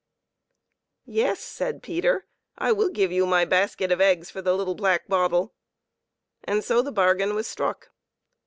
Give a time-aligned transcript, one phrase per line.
[1.05, 2.25] "Yes," said Peter,"
[2.57, 5.53] I will give you my basket of eggs for the little black bottle."
[6.43, 7.91] And so the bargain was struck.